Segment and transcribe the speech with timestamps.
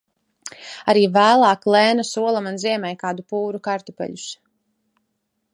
[0.93, 4.29] Arī vēlāk Lēna sola man ziemai kādu pūru kartupeļus.